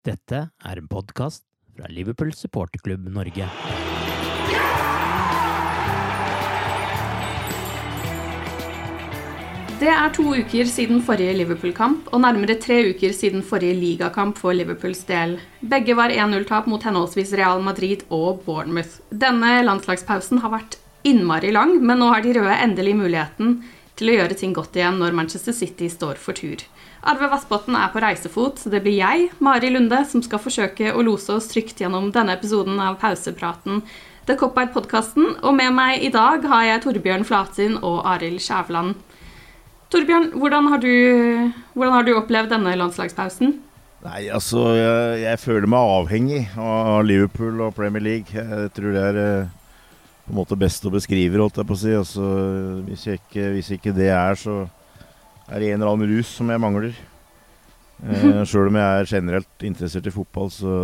[0.00, 1.42] Dette er en podkast
[1.76, 3.44] fra Liverpool supporterklubb Norge.
[9.80, 14.56] Det er to uker siden forrige Liverpool-kamp og nærmere tre uker siden forrige ligakamp for
[14.56, 15.36] Liverpools del.
[15.60, 19.02] Begge var 1-0-tap mot henholdsvis Real Madrid og Bournemouth.
[19.12, 23.58] Denne landslagspausen har vært innmari lang, men nå har de røde endelig muligheten
[24.00, 26.64] til å gjøre ting godt igjen når Manchester City står for tur.
[27.00, 31.04] Arve Vassbotn er på reisefot, så det blir jeg, Mari Lunde, som skal forsøke å
[31.04, 33.80] lose oss trygt gjennom denne episoden av pausepraten
[34.28, 35.38] The Cop-Out-podkasten.
[35.40, 38.98] Og med meg i dag har jeg Torbjørn Flatin og Arild Skjævland.
[39.90, 40.92] Torbjørn, hvordan har, du,
[41.74, 43.56] hvordan har du opplevd denne landslagspausen?
[44.04, 48.32] Nei, altså jeg, jeg, føler meg avhengig av Liverpool og Premier League.
[48.32, 49.48] Jeg tror det er eh,
[50.28, 51.96] på en måte best å beskrive, holdt jeg på å si.
[51.96, 52.28] Altså,
[52.86, 54.62] hvis, ikke, hvis, ikke, det er, så
[55.50, 56.94] er det en eller annen rus som jeg mangler.
[58.06, 60.74] Eh, Sjøl om jeg er generelt interessert i fotball, så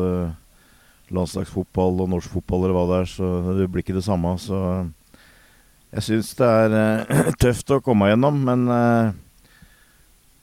[1.14, 4.34] landslagsfotball og norsk fotball eller hva det er, så det blir ikke det samme.
[4.42, 4.58] Så
[5.94, 9.12] jeg syns det er eh, tøft å komme gjennom, men eh,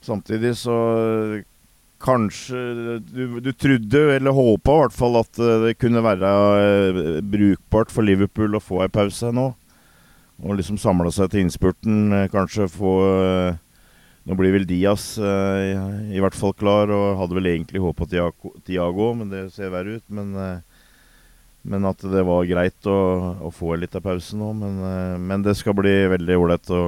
[0.04, 0.78] samtidig så
[2.04, 2.58] Kanskje
[3.00, 8.04] du, du, trodde, eller håpa i hvert fall, at uh, det kunne være brukbart for
[8.04, 9.46] Liverpool å få ei pause nå.
[10.44, 12.12] Og liksom samle seg til innspurten.
[12.34, 12.92] kanskje få
[14.24, 19.28] Nå blir vel Diaz i hvert fall klar, og hadde vel egentlig håpa Tiago, men
[19.28, 20.06] det ser verre ut.
[20.08, 20.32] Men
[21.64, 22.96] men at det var greit å,
[23.40, 24.50] å få litt av pause nå.
[24.58, 26.80] Men, uh, men, det skal bli veldig ålreit å,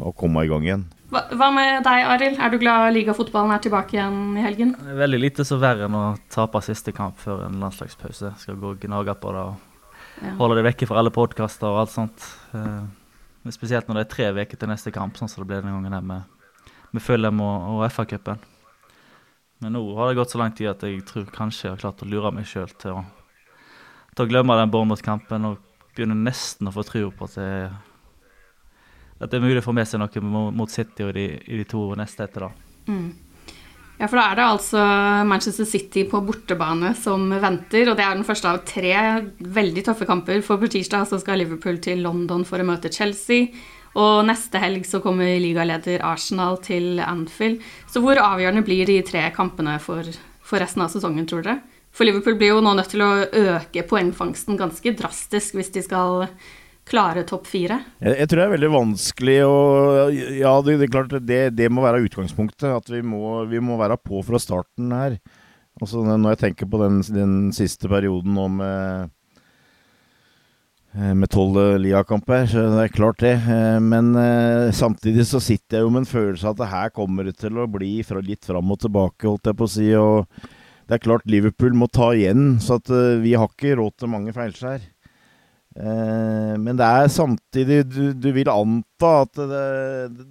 [0.00, 0.86] å, komme i gang igjen.
[1.12, 2.40] Hva, hva med deg, Arild?
[2.40, 4.72] Er du glad ligafotballen er tilbake igjen i helgen?
[4.96, 8.32] Veldig lite så verre enn å tape siste kamp før en landslagspause.
[8.40, 10.32] Skal gå og gnage på det og ja.
[10.40, 12.28] holde det vekke fra alle podkaster og alt sånt.
[12.56, 12.88] Uh,
[13.52, 15.98] spesielt når det er tre uker til neste kamp, sånn som det ble denne gangen
[16.00, 16.24] her med,
[16.94, 18.40] med Fulham og, og FA-cupen.
[19.64, 22.02] Men nå har det gått så lang tid at jeg tror kanskje jeg har klart
[22.04, 23.02] å lure meg sjøl til
[24.14, 25.58] til å glemme den Bournemouth-kampen og
[25.94, 27.50] begynner nesten å få tro på at det,
[29.18, 31.66] at det er mulig å få med seg noe mot City og de, i de
[31.68, 32.46] to neste etter.
[32.46, 32.74] da.
[32.90, 33.12] Mm.
[33.94, 34.84] Ja, for da er det altså
[35.30, 37.90] Manchester City på bortebane som venter.
[37.90, 38.94] Og det er den første av tre
[39.38, 40.42] veldig tøffe kamper.
[40.46, 43.54] For på tirsdag så skal Liverpool til London for å møte Chelsea.
[43.94, 47.62] Og neste helg så kommer ligaleder Arsenal til Anfield.
[47.90, 50.08] Så hvor avgjørende blir de tre kampene for,
[50.42, 51.60] for resten av sesongen, tror dere?
[51.94, 56.26] For Liverpool blir jo nå nødt til å øke poengfangsten ganske drastisk hvis de skal
[56.88, 57.78] klare topp fire.
[58.02, 59.54] Jeg, jeg, tror det er veldig vanskelig å
[60.36, 62.66] Ja, det, det klart det, det, må være utgangspunktet.
[62.74, 65.18] At vi må, vi må, være på fra starten her.
[65.80, 69.14] Altså Når jeg tenker på den, den siste perioden nå med
[70.94, 73.34] med tolv Lia-kamper, så det er klart det.
[73.82, 77.26] Men eh, samtidig så sitter jeg jo med en følelse av at det her kommer
[77.26, 79.88] det til å bli fra litt fram og tilbake, holdt jeg på å si.
[79.98, 80.28] og
[80.84, 82.92] det er klart Liverpool må ta igjen, så at
[83.24, 84.82] vi har ikke råd til mange feilskjær.
[85.74, 89.62] Men det er samtidig Du, du vil anta at det,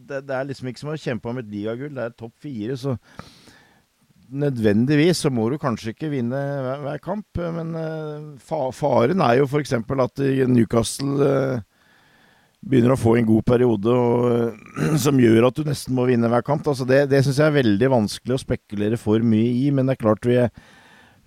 [0.08, 1.92] det, det, er liksom ikke som å kjempe om et ligagull.
[1.98, 2.94] Det er topp fire, så
[4.34, 7.44] nødvendigvis så må du kanskje ikke vinne hver, hver kamp.
[7.56, 9.78] Men uh, fa faren er jo f.eks.
[9.78, 11.62] at Newcastle
[12.64, 14.60] begynner å få en god periode og,
[15.06, 16.68] som gjør at du nesten må vinne hver kamp.
[16.70, 19.98] Altså det det syns jeg er veldig vanskelig å spekulere for mye i, men det
[19.98, 20.52] er klart vi er,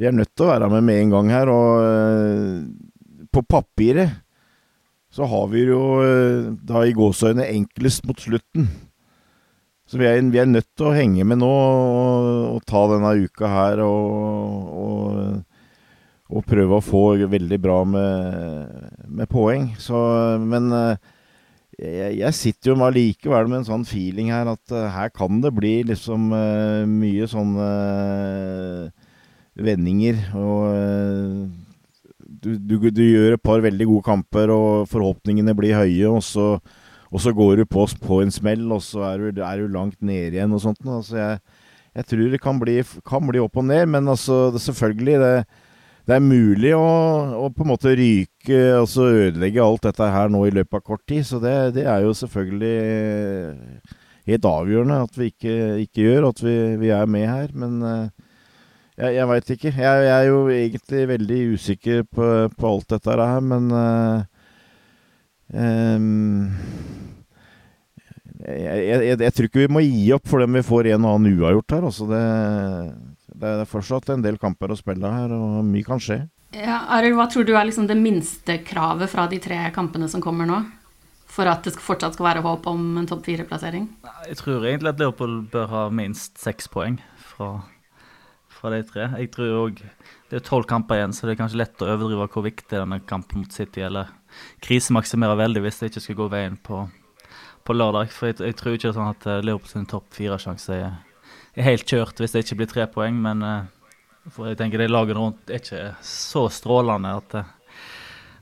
[0.01, 1.53] vi er nødt til å være med med en gang her.
[1.53, 4.23] Og uh, på papiret
[5.13, 8.69] så har vi jo uh, da i gåseøyne enklest mot slutten.
[9.87, 13.13] Så vi er, vi er, nødt til å henge med nå og, og ta denne
[13.23, 15.45] uka her og, og
[16.27, 18.71] og prøve å få veldig bra med,
[19.07, 19.69] med poeng.
[19.79, 19.97] Så,
[20.43, 20.97] men uh,
[21.79, 25.55] jeg, jeg, sitter jo allikevel med en sånn feeling her at uh, her kan det
[25.55, 27.69] bli liksom uh, mye sånne
[29.57, 30.19] vendinger.
[30.35, 31.47] Og
[32.19, 36.11] du, du, du, gjør et par veldig gode kamper, og forhåpningene blir høye.
[36.11, 36.57] Og så,
[37.17, 39.97] og så går du på, på, en smell, og så er du, er du langt
[40.05, 40.83] nede igjen og sånt.
[40.85, 41.39] Altså jeg,
[41.97, 42.75] jeg, tror det kan bli,
[43.09, 45.37] kan bli, opp og ned, men altså, det, selvfølgelig det
[46.07, 46.83] det er mulig å,
[47.35, 51.03] å, på en måte ryke, altså ødelegge alt dette her nå i løpet av kort
[51.11, 51.25] tid.
[51.27, 52.77] Så det, det er jo selvfølgelig
[54.31, 56.55] helt avgjørende at vi ikke, ikke gjør, at vi,
[56.85, 57.51] vi, er med her.
[57.59, 58.07] Men uh,
[58.95, 59.73] jeg, jeg veit ikke.
[59.75, 63.67] Jeg, jeg, er jo egentlig veldig usikker på, på alt dette her, men
[65.51, 66.36] um,
[68.61, 71.37] jeg, jeg, tror ikke vi må gi opp for dem vi får en og annen
[71.41, 71.87] uavgjort her.
[71.91, 72.23] Altså det,
[73.37, 76.23] det er fortsatt en del kamper å spille her, og mye kan skje.
[76.57, 80.23] Ja, Arild, hva tror du er liksom det minste kravet fra de tre kampene som
[80.25, 80.63] kommer nå?
[81.37, 83.89] For at det fortsatt skal være håp om en topp fire-plassering?
[84.31, 86.97] Jeg tror egentlig at Liverpool bør ha minst seks poeng
[87.35, 87.51] fra,
[88.49, 89.11] fra de tre.
[89.21, 89.83] Jeg tror òg
[90.31, 92.99] Det er tolv kamper igjen, så det er kanskje lett å overdrive hvor viktig denne
[93.07, 94.09] kampen mot City eller
[94.65, 96.81] krisemaksimere veldig hvis det ikke skal gå veien på,
[97.67, 98.13] på lørdag.
[98.15, 100.95] For jeg, jeg, tror ikke det er sånn at Leopold sin topp fire-sjanse er
[101.57, 104.91] er helt kjørt hvis det ikke blir tre poeng, men uh, for jeg tenker det
[104.91, 107.53] laget rundt er ikke så strålende at uh,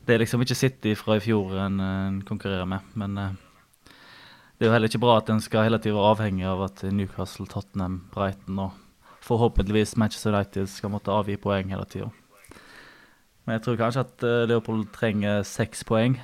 [0.04, 2.90] det er liksom ikke City fra i fjor en, en konkurrerer med.
[2.92, 6.60] Men det er jo heller ikke bra at en skal hele tiden være avhengig av
[6.66, 8.74] at Newcastle, Tottenham, Brighton og
[9.24, 12.10] forhåpentligvis Manchester United skal måtte avgi poeng hele tida.
[13.46, 16.18] Men jeg tror kanskje at Leopold trenger seks poeng.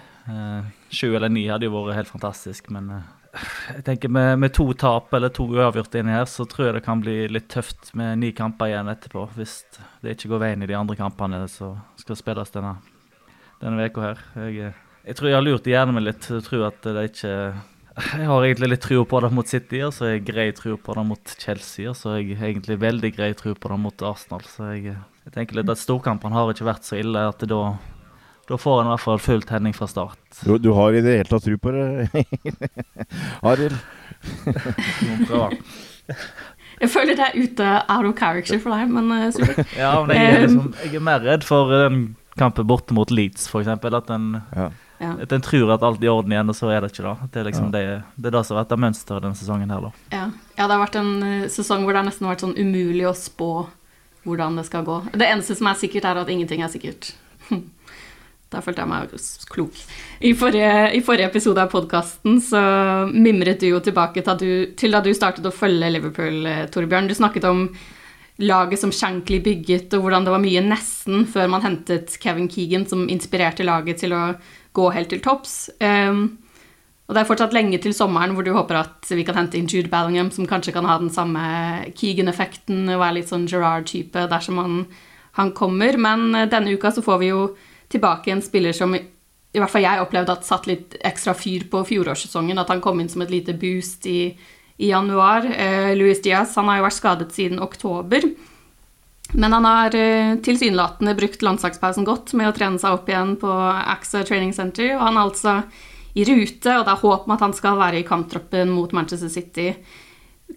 [0.91, 2.91] Sju eller ni hadde jo vært helt fantastisk, men
[3.31, 6.85] jeg tenker med, med, to tap eller to uavgjorte inni her, så tror jeg det
[6.87, 9.29] kan bli litt tøft med ni kamper igjen etterpå.
[9.37, 9.61] Hvis
[10.03, 12.75] det ikke går veien i de andre kampene som skal spilles denne,
[13.63, 14.25] denne uka her.
[14.49, 14.73] Jeg,
[15.05, 18.49] jeg, tror jeg har lurt hjernen min litt Jeg tror at det ikke Jeg har
[18.49, 21.07] egentlig litt tro på det mot City, og så har jeg grei tro på det
[21.13, 24.43] mot Chelsea, og så har jeg egentlig veldig grei tro på det mot Arsenal.
[24.51, 27.63] Så jeg, jeg tenker litt at storkampene har ikke vært så ille at det da
[28.51, 30.19] da får han i hvert fall full tenning fra start.
[30.43, 32.25] Du, du har i det hele tatt tro på det,
[33.51, 33.79] Arild?
[36.81, 39.31] jeg føler det er ute out of character for deg, men uh,
[39.79, 42.03] ja, men jeg er, liksom, jeg er, mer redd for den
[42.41, 43.71] kampen borte mot Leeds, f.eks.
[43.71, 44.31] At en
[45.01, 45.15] ja.
[45.15, 47.15] At en tror at alt er i orden igjen, og så er det ikke da.
[47.33, 47.73] Det er liksom ja.
[47.73, 47.85] det,
[48.19, 49.93] det, er det som har vært mønsteret denne sesongen her, da.
[50.13, 50.27] Ja.
[50.59, 50.67] ja.
[50.67, 53.53] det har vært en uh, sesong hvor det har nesten vært sånn umulig å spå
[54.27, 54.99] hvordan det skal gå.
[55.15, 57.15] Det eneste som er sikkert, er at ingenting er sikkert.
[58.51, 59.13] Da følte jeg meg
[59.53, 59.77] klok.
[60.27, 62.61] I forrige, i forrige episode av podkasten så
[63.13, 67.07] mimret du jo tilbake til, du, til, da du startet å følge Liverpool, eh, Torbjørn.
[67.07, 67.69] Du snakket om
[68.41, 72.89] laget som Shankly bygget, og hvordan det var mye nesten før man hentet Kevin Keegan,
[72.91, 74.33] som inspirerte laget til å
[74.75, 75.69] gå helt til topps.
[75.79, 76.41] Um,
[77.07, 79.71] og det er fortsatt lenge til sommeren hvor du håper at vi kan hente inn
[79.71, 81.43] Jude Ballingham, som kanskje kan ha den samme
[81.99, 84.77] Keegan-effekten og være litt sånn Gerard-type dersom han,
[85.39, 85.99] han kommer.
[85.99, 87.45] Men eh, denne uka så får vi jo
[87.91, 91.83] tilbake en spiller som i hvert fall jeg opplevde at satt litt ekstra fyr på
[91.89, 92.61] fjorårssesongen.
[92.63, 94.31] At han kom inn som et lite boost i,
[94.79, 95.49] i januar.
[95.51, 98.29] Eh, Luis Diaz han har jo vært skadet siden oktober.
[99.33, 103.51] Men han har eh, tilsynelatende brukt landslagspausen godt med å trene seg opp igjen på
[103.51, 104.95] AXA Training Center.
[104.97, 105.57] Og han er altså
[106.19, 109.31] i rute, og det er håp om at han skal være i kamptroppen mot Manchester
[109.31, 109.73] City.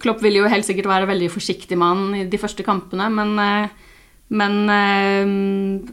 [0.02, 3.36] Klopp vil jo helt sikkert være veldig forsiktig med han i de første kampene, men
[3.42, 3.83] eh,
[4.34, 5.32] men eh,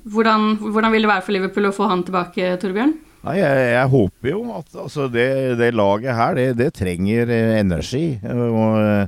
[0.08, 2.94] hvordan, hvordan, vil det være for Liverpool å få han tilbake, Torbjørn?
[3.20, 5.28] Nei, jeg, jeg håper jo at altså, det,
[5.60, 8.04] det, laget her, det, det trenger eh, energi.
[8.24, 9.04] Og eh,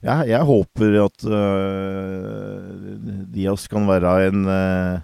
[0.00, 2.70] ja, jeg håper at uh,
[3.34, 5.02] Diaz kan være en uh,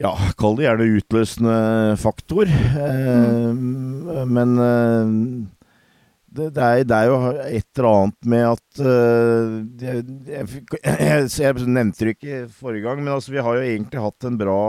[0.00, 1.58] ja, kall det gjerne utløsende
[2.00, 2.50] faktor.
[2.50, 4.26] Uh, mm.
[4.34, 4.56] Men
[6.30, 11.26] det, det, er, det, er, jo et eller annet med at uh, jeg, jeg, jeg,
[11.42, 14.60] jeg, nevnte det ikke forrige gang, men altså, vi har jo egentlig hatt en bra,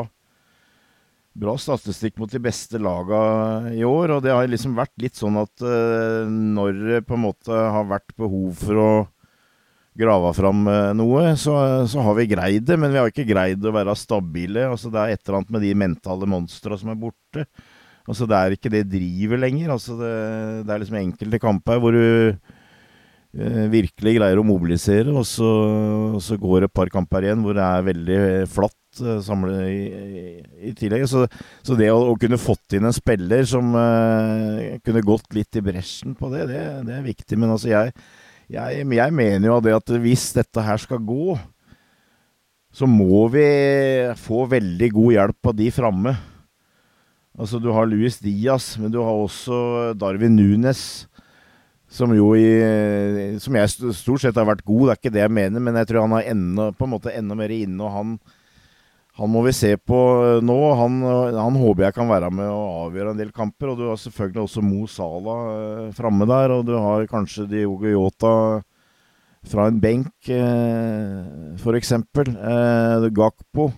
[1.43, 3.21] bra statistikk mot de beste laga
[3.75, 4.17] i år.
[4.17, 7.89] Og det har liksom vært litt sånn at uh, når det på en måte har
[7.91, 8.91] vært behov for å
[10.01, 12.79] grave fram uh, noe, så, så, har vi greid det.
[12.81, 14.65] Men vi har ikke greid å være stabile.
[14.71, 17.45] Altså, det er et eller annet med de mentale monstra som er borte.
[18.09, 19.71] Altså Det er ikke det drivet lenger.
[19.75, 20.11] Altså det,
[20.65, 25.49] det er liksom enkelte kamper hvor du eh, virkelig greier å mobilisere, og så,
[26.17, 28.19] og så går det et par kamper igjen hvor det er veldig
[28.51, 29.79] flatt uh, samlet i,
[30.71, 31.05] i, tillegg.
[31.09, 31.27] Så,
[31.63, 35.65] så det å, å, kunne fått inn en spiller som uh, kunne gått litt i
[35.65, 37.39] bresjen på det, det, det er viktig.
[37.39, 37.95] Men altså jeg,
[38.51, 41.37] jeg, jeg mener jo det at hvis dette her skal gå,
[42.71, 43.45] så må vi
[44.19, 46.13] få veldig god hjelp av de framme.
[47.41, 51.07] Altså, du har Luis Diaz, men du har også Darwin Nunes.
[51.91, 52.45] Som jo i
[53.43, 55.89] Som jeg stort sett har vært god, det er ikke det jeg mener, men jeg
[55.89, 57.81] tror han er enda, på en måte enda mer inne.
[57.83, 58.13] og han,
[59.17, 59.97] han må vi se på
[60.45, 60.59] nå.
[60.79, 61.01] Han,
[61.35, 63.73] han, håper jeg kan være med og avgjøre en del kamper.
[63.73, 67.89] Og du har selvfølgelig også Mo Salah eh, framme der, og du har kanskje Diogo
[67.89, 68.35] Yota
[69.51, 71.91] fra en benk, eh, f.eks.
[71.97, 73.71] Eh, Gakpo.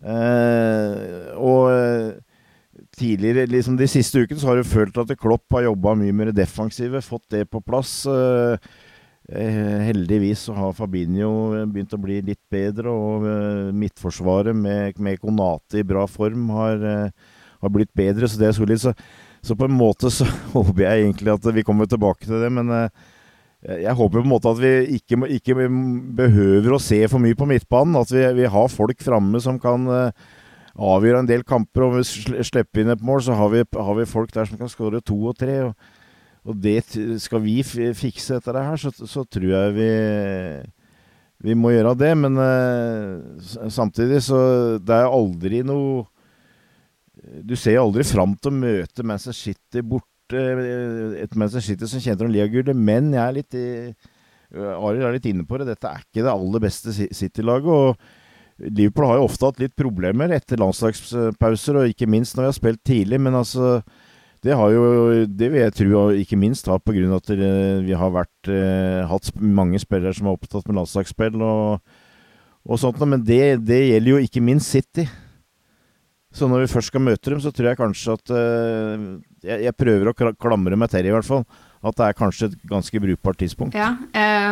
[0.00, 2.18] Eh, og eh,
[3.00, 6.30] tidligere, liksom de siste ukene, så har du følt at Klopp har jobba mye med
[6.30, 8.02] det defensive, fått det på plass.
[8.10, 8.70] Eh,
[9.32, 11.30] eh, heldigvis så har Fabinho
[11.70, 16.84] begynt å bli litt bedre, og eh, midtforsvaret med, med Konate i bra form har,
[17.60, 18.82] har, blitt bedre, så det er solid.
[18.82, 18.94] Så,
[19.40, 22.74] så, på en måte så håper jeg egentlig at vi kommer tilbake til det, men
[23.60, 25.68] jeg håper på en måte at vi ikke, ikke,
[26.16, 27.98] behøver å se for mye på midtbanen.
[28.00, 29.84] At vi, vi har folk framme som kan
[30.78, 31.86] avgjøre en del kamper.
[31.86, 34.70] Og vi slipper inn et mål, så har vi, har vi folk der som kan
[34.72, 35.56] skåre to og tre.
[35.68, 35.96] Og,
[36.46, 36.82] og det
[37.22, 39.90] skal vi fikse etter det her, så, så, tror jeg vi
[41.40, 42.12] vi må gjøre det.
[42.20, 46.04] Men uh, samtidig så Det er aldri noe
[47.48, 51.98] Du ser aldri fram til å møte Manchester City borte Uh, et Manchester City som
[51.98, 53.56] kjente om Liagullet, men jeg er litt
[54.54, 55.66] Arild er litt inne på det.
[55.72, 57.66] Dette er ikke det aller beste City-laget.
[57.66, 58.19] og
[58.60, 62.58] Liverpool har jo ofte hatt litt problemer etter landslagspauser, og ikke minst når vi har
[62.58, 63.20] spilt tidlig.
[63.22, 63.80] Men altså,
[64.44, 64.84] det har jo
[65.26, 67.16] Det vil jeg tro ikke minst har pga.
[67.16, 67.32] at
[67.84, 71.80] vi har vært, eh, hatt mange spillere som er opptatt med landslagsspill og,
[72.66, 73.00] og sånt.
[73.00, 75.08] Men det, det, gjelder jo ikke minst City.
[76.32, 79.74] Så når vi først skal møte dem, så tror jeg kanskje at uh, jeg, jeg,
[79.74, 81.42] prøver å klamre meg til i hvert fall.
[81.82, 83.74] At det er kanskje et ganske brukbart tidspunkt.
[83.74, 83.96] Ja,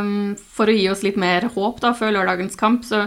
[0.01, 3.07] um, For å gi oss litt mer håp da, før lørdagens kamp, så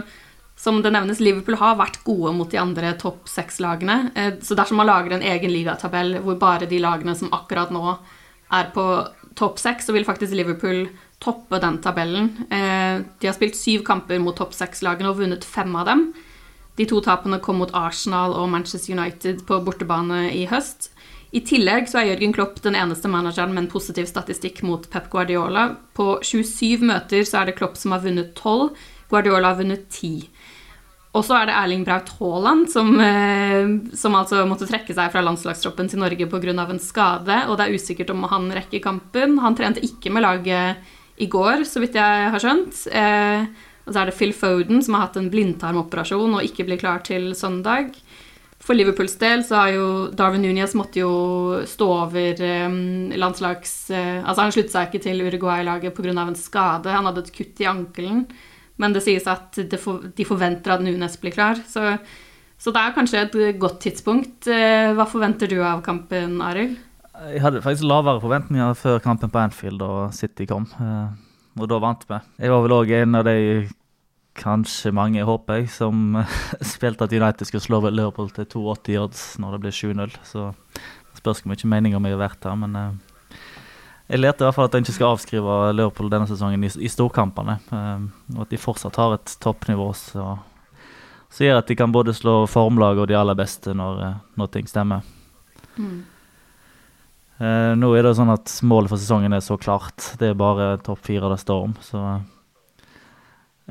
[0.62, 4.12] som det nevnes, Liverpool har vært gode mot de andre topp seks-lagene.
[4.14, 7.96] Uh, så dersom man lager en egen ligatabell hvor bare de lagene som akkurat nå
[8.52, 8.84] er på
[9.38, 10.84] topp seks, så vil faktisk Liverpool
[11.22, 12.30] toppe den tabellen.
[12.46, 16.12] Uh, de har spilt syv kamper mot topp seks-lagene og vunnet fem av dem.
[16.78, 20.92] De to tapene kom mot Arsenal og Manchester United på bortebane i høst.
[21.32, 25.10] I tillegg så er Jørgen Klopp den eneste manageren med en positiv statistikk mot Pep
[25.12, 25.70] Guardiola.
[25.96, 28.72] På 27 møter så er det Klopp som har vunnet 12,
[29.12, 30.28] Guardiola har vunnet 10.
[31.12, 35.20] Og så er det Erling Braut Haaland som, eh, som, altså måtte trekke seg fra
[35.24, 36.54] landslagstroppen til Norge pga.
[36.64, 39.38] en skade, og det er usikkert om han rekker kampen.
[39.38, 40.76] Han trente ikke med laget
[41.18, 42.86] i går, så vidt jeg har skjønt.
[42.88, 43.44] Eh,
[43.84, 47.02] og så er det Phil Foden, som har hatt en blindtarmoperasjon og ikke blir klar
[47.04, 47.92] til søndag.
[48.62, 52.40] For Liverpools del så har jo Darwin Núñez måtte jo stå over
[52.70, 53.90] um, landslags...
[53.90, 56.14] Altså Han sluttet seg ikke til Uruguay-laget pga.
[56.14, 56.88] en skade.
[56.88, 58.28] Han hadde et kutt i ankelen.
[58.82, 61.60] Men det sies at de forventer at Nunes blir klar.
[61.68, 61.96] Så,
[62.58, 64.48] så, det er kanskje et godt tidspunkt.
[64.50, 66.80] Uh, hva forventer du av kampen, Arild?
[67.22, 70.66] Jeg hadde faktisk lavere forventninger før kampen på Anfield og City kom.
[70.80, 71.12] Uh,
[71.60, 72.18] og da vant vi.
[72.42, 73.68] Jeg var vel òg en av de,
[74.38, 76.18] kanskje mange, håper jeg, som
[76.74, 80.18] spilte at United skulle slå Liverpool til 82 odds når det ble 7-0.
[80.26, 80.50] Så
[81.20, 82.78] spørs hvor mye meninger vi har vært her, men
[84.12, 86.90] jeg leter i hvert fall at en ikke skal avskrive Liverpool denne sesongen i, i
[86.92, 87.56] storkampene.
[87.72, 90.42] Um, og at de fortsatt har et toppnivå som
[91.40, 94.68] gjør at de kan både slå formlag og de aller beste når, uh, når ting
[94.68, 95.06] stemmer.
[95.78, 96.02] Mm.
[97.40, 100.12] Uh, nå er det sånn at målet for sesongen er så klart.
[100.20, 101.74] Det er bare topp fire det står om.
[101.80, 102.04] Så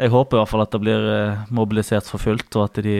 [0.01, 2.95] jeg håper i hvert fall at det blir eh, mobilisert for fullt, og at de,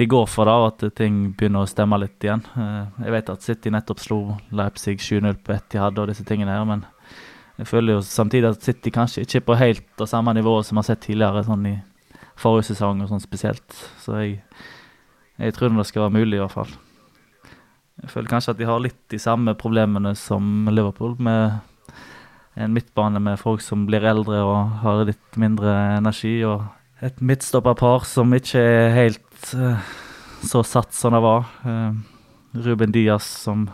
[0.00, 2.40] de går for det, og at ting begynner å stemme litt igjen.
[2.56, 4.20] Eh, jeg vet at City nettopp slo
[4.56, 6.86] Leipzig 7-0 på hadde, og disse tingene her, men
[7.60, 10.78] jeg føler jo samtidig at City kanskje ikke er på helt det samme nivået som
[10.78, 11.74] vi har sett tidligere, sånn i
[12.40, 13.76] forrige sesong og sånn spesielt.
[14.00, 14.38] Så jeg,
[15.36, 16.72] jeg tror det skal være mulig, i hvert fall.
[18.00, 21.58] Jeg føler kanskje at de har litt de samme problemene som Liverpool, med
[22.56, 26.64] en midtbane med folk som blir eldre og har litt mindre energi, og
[27.04, 29.78] et midtstopperpar som ikke er helt uh,
[30.46, 31.46] så satt som det var.
[31.64, 31.94] Uh,
[32.52, 33.68] Ruben Diaz, som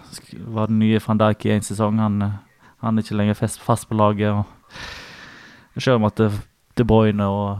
[0.46, 2.34] var den nye van Dijk i én sesong, han, uh,
[2.84, 4.32] han, er ikke lenger fast, fast på laget.
[4.32, 4.44] og
[5.78, 6.20] Selv om at
[6.76, 7.58] De Bruyne og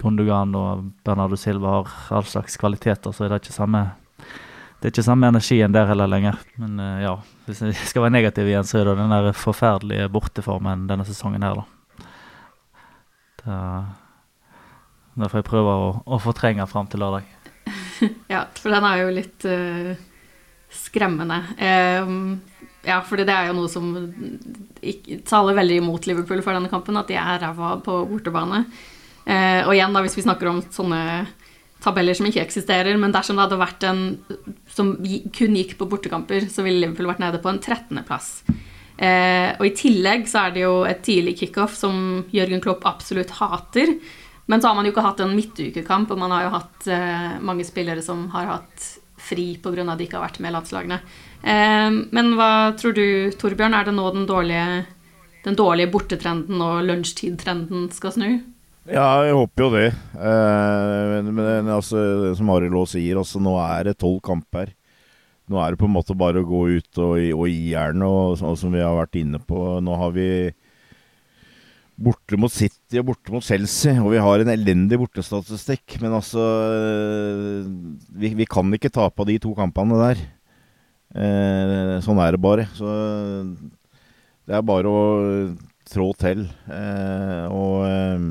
[0.00, 3.90] Gundogan og Bernardo Silva har all slags kvaliteter, så er det ikke samme
[4.80, 6.38] det er ikke samme energien der heller lenger.
[6.56, 7.10] Men ja,
[7.44, 11.44] hvis jeg skal være negativ igjen, så er det den der forferdelige borteformen denne sesongen
[11.44, 12.06] her, da.
[13.42, 13.58] Det,
[15.14, 17.26] da får jeg prøve å, å fortrenge fram til lørdag.
[18.34, 19.90] ja, for den er jo litt uh,
[20.72, 21.40] skremmende.
[21.58, 22.38] Um,
[22.86, 23.90] ja, for det er jo noe som
[24.80, 28.64] ikke, taler veldig imot Liverpool for denne kampen, at de er ræva på bortebane.
[29.26, 31.02] Uh, og igjen, da, hvis vi snakker om sånne
[31.80, 34.02] tabeller som ikke eksisterer, men dersom det hadde vært en
[34.70, 34.94] som
[35.36, 38.32] kun gikk på bortekamper, så ville Liverpool vært nede på en 13.-plass.
[39.00, 43.32] Eh, og i tillegg så er det jo et tidlig kickoff som Jørgen Klopp absolutt
[43.38, 43.94] hater.
[44.50, 47.34] Men så har man jo ikke hatt en midtukekamp, og man har jo hatt eh,
[47.46, 48.86] mange spillere som har hatt
[49.20, 49.84] fri pga.
[49.84, 50.98] at de ikke har vært med landslagene.
[51.42, 53.04] Eh, men hva tror du,
[53.38, 54.86] Torbjørn, er det nå den dårlige,
[55.44, 58.30] den dårlige bortetrenden og lunsjtidtrenden skal snu?
[58.90, 59.86] Ja, jeg håper jo det.
[60.18, 64.72] Eh, men, men altså, som Arild Aas sier, altså, nå er det tolv kamper.
[65.50, 68.40] Nå er det på en måte bare å gå ut og, og gi jernet, og,
[68.42, 69.78] og, som vi har vært inne på.
[69.82, 70.28] Nå har vi
[72.00, 75.98] borte mot City og borte mot Chelsea, og vi har en elendig bortestatistikk.
[76.02, 76.44] Men altså
[78.16, 80.22] vi, vi, kan ikke tape av de to kampene der.
[81.10, 82.68] Eh, sånn er det bare.
[82.76, 82.88] Så
[84.48, 85.02] det er bare å
[85.90, 86.46] trå til.
[86.70, 88.30] Eh, og eh,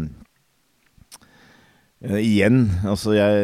[1.99, 3.39] Uh, igjen, altså jeg,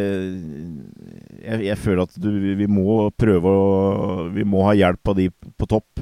[1.43, 5.25] jeg, jeg føler at du, vi må prøve å Vi må ha hjelp av de
[5.27, 5.99] på topp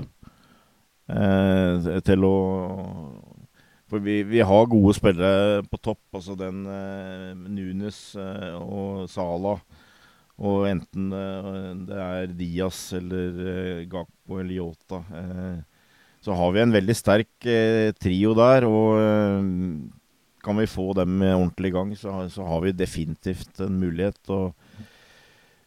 [1.09, 2.35] uh, til å
[3.93, 6.01] For vi, vi, har gode spillere på topp.
[6.17, 9.59] Altså den eh, Nunes og Sala.
[10.43, 11.11] Og enten
[11.85, 15.03] det er Diaz eller Gakpo eller Yota.
[16.25, 17.45] så har vi en veldig sterk
[18.01, 18.65] trio der.
[18.65, 18.97] og
[20.43, 24.19] kan vi få dem ordentlig i gang, så, så, har vi definitivt en mulighet.
[24.33, 24.51] Og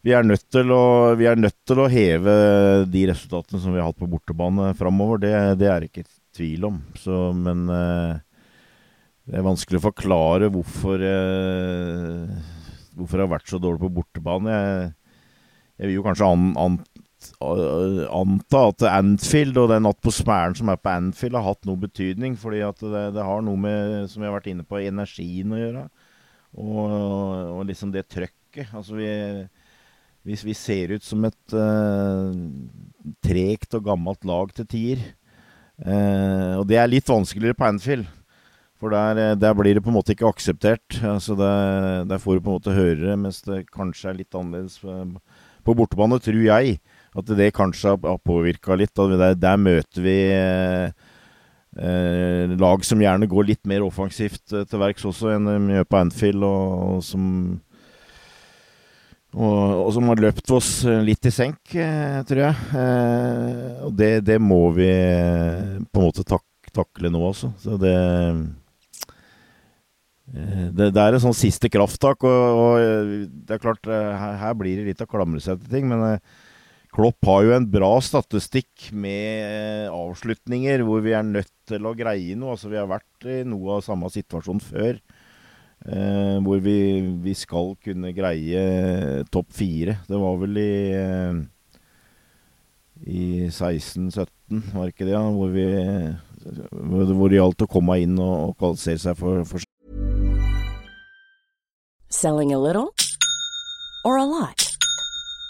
[0.05, 2.35] vi er, nødt til å, vi er nødt til å heve
[2.91, 5.23] de resultatene som vi har hatt på bortebane framover.
[5.23, 6.05] Det, det er ikke
[6.37, 6.79] tvil om.
[6.99, 8.19] Så, men eh,
[9.27, 12.37] det er vanskelig å forklare hvorfor, eh,
[12.95, 14.53] hvorfor det har vært så dårlig på bortebane.
[14.53, 14.93] Jeg,
[15.77, 16.79] jeg vil jo kanskje an, an,
[18.21, 22.37] anta at Anfield og den atmosfæren som er på Anfield, har hatt noe betydning.
[22.39, 25.85] fordi det, det, har noe med, som jeg har vært inne på, energien å gjøre.
[26.57, 26.81] Og,
[27.57, 28.71] og liksom det trøkket.
[28.71, 29.11] Altså vi,
[30.27, 32.31] hvis vi ser ut som et uh,
[33.23, 35.03] tregt og gammelt lag til tider.
[35.77, 38.07] Uh, og det er litt vanskeligere på Anfield.
[38.77, 40.99] For der, der, blir det på en måte ikke akseptert.
[41.01, 44.37] Altså der, der får du på en måte høre det, mens det kanskje er litt
[44.37, 44.77] annerledes
[45.65, 46.77] på bortebane, tror jeg
[47.17, 48.93] at det kanskje har påvirka litt.
[48.95, 50.91] Der, der, møter vi eh,
[51.77, 55.89] eh, lag som gjerne går litt mer offensivt eh, til verks også enn de gjør
[55.89, 57.23] på Anfield, og, og som
[59.37, 60.71] og, og, som har løpt oss
[61.05, 62.67] litt i senk, eh, tror jeg.
[62.81, 67.51] Eh, og det, det, må vi eh, på en måte tak, takle nå, altså.
[67.61, 67.93] Så det,
[70.25, 74.81] det, det, er en sånn siste krafttak, og, og det er klart her, her, blir
[74.81, 75.89] det litt å klamre seg til ting.
[75.93, 76.17] Men
[76.97, 81.93] Klopp har jo en bra statistikk med eh, avslutninger hvor vi er nødt til å
[81.97, 82.55] greie noe.
[82.55, 84.97] Altså, vi har vært i noe av samme situasjon før.
[85.85, 86.79] Eh, hvor vi,
[87.21, 89.99] vi, skal kunne greie topp fire.
[90.07, 91.37] Det var vel i, eh,
[93.05, 95.13] i 16-17, var ikke det?
[95.13, 95.67] Ja, hvor, vi,
[97.13, 99.63] hvor det gjaldt å komme inn og, og kvalifisere seg for, for
[102.09, 102.89] Selling a little
[104.03, 104.66] or a lot?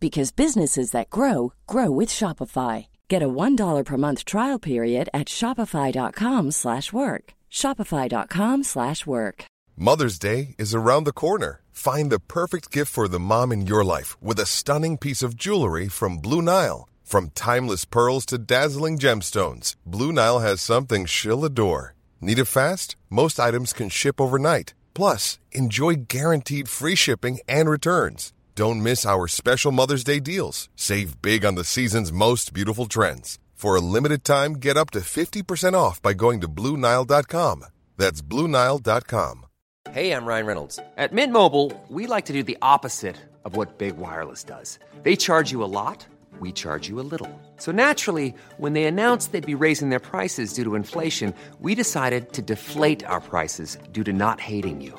[0.00, 2.86] because businesses that grow grow with Shopify.
[3.08, 7.24] Get a $1 per month trial period at shopify.com/work.
[7.50, 9.44] shopify.com/work.
[9.76, 11.60] Mother's Day is around the corner.
[11.70, 15.36] Find the perfect gift for the mom in your life with a stunning piece of
[15.36, 16.88] jewelry from Blue Nile.
[17.04, 21.94] From timeless pearls to dazzling gemstones, Blue Nile has something she'll adore.
[22.20, 22.96] Need it fast?
[23.08, 24.74] Most items can ship overnight.
[24.92, 28.32] Plus, enjoy guaranteed free shipping and returns.
[28.58, 30.68] Don't miss our special Mother's Day deals.
[30.74, 33.38] Save big on the season's most beautiful trends.
[33.54, 37.66] For a limited time, get up to 50% off by going to Bluenile.com.
[37.96, 39.46] That's Bluenile.com.
[39.92, 40.80] Hey, I'm Ryan Reynolds.
[40.96, 44.80] At Mint Mobile, we like to do the opposite of what Big Wireless does.
[45.04, 46.08] They charge you a lot
[46.40, 47.30] we charge you a little.
[47.56, 52.32] So naturally, when they announced they'd be raising their prices due to inflation, we decided
[52.34, 54.98] to deflate our prices due to not hating you.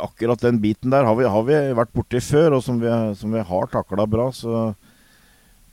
[0.00, 3.32] akkurat den biten der har vi, har vi vært borti før, og som vi, som
[3.34, 4.28] vi har takla bra.
[4.34, 4.74] Så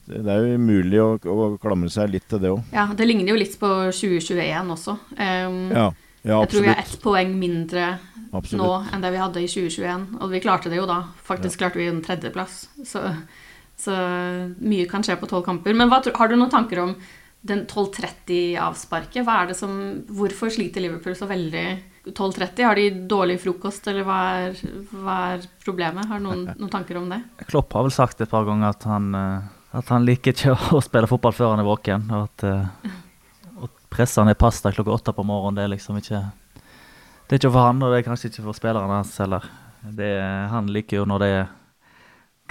[0.08, 2.64] det, er jo mulig å, å, klamre seg litt til det òg.
[2.76, 4.98] Ja, det ligner jo litt på 2021 også.
[5.16, 5.88] Um, ja,
[6.22, 7.86] ja, jeg tror vi har ett poeng mindre
[8.32, 8.62] absolutt.
[8.62, 10.10] nå enn det vi hadde i 2021.
[10.20, 11.00] Og vi klarte det jo da.
[11.26, 11.66] Faktisk ja.
[11.66, 12.60] klarte vi en tredjeplass.
[12.88, 13.02] Så,
[13.80, 13.98] så
[14.62, 15.78] mye kan skje på tolv kamper.
[15.78, 16.96] Men hva, har du noen tanker om
[17.42, 19.72] den 12.30-avsparket, hva er det som
[20.14, 21.66] Hvorfor sliter Liverpool så veldig
[22.06, 22.64] 12.30?
[22.66, 24.58] Har de dårlig frokost, eller hva er,
[24.90, 26.08] hva er problemet?
[26.10, 27.22] Har du noen, noen, tanker om det?
[27.46, 30.82] Klopp har vel sagt et par ganger at han, eh, at han liker ikke å
[30.84, 32.10] spille fotball før han er våken.
[32.10, 32.92] Og at eh,
[33.62, 36.26] å presse ned pasta klokka åtte på morgenen, det er liksom ikke
[37.28, 39.46] Det er ikke for han, og det er kanskje ikke for spillerne hans heller.
[39.82, 40.12] Det,
[40.52, 41.50] han liker jo når det er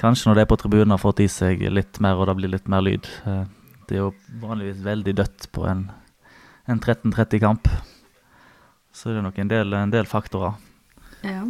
[0.00, 2.48] Kanskje når det er på tribunen har fått i seg litt mer, og det blir
[2.54, 3.04] litt mer lyd.
[3.28, 3.42] Eh,
[3.84, 5.82] det er jo vanligvis veldig dødt på en,
[6.70, 7.68] en 13-30-kamp.
[8.92, 10.56] Så er det nok en del, en del faktorer.
[11.22, 11.44] Ja.